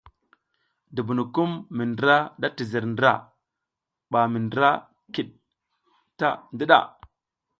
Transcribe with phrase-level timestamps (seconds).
[0.95, 3.11] Dubunukum mi ndra da tizer ndra
[4.11, 4.69] ɓa mi ndra
[5.13, 5.27] kiɗ
[6.19, 6.79] ta ndiɗa.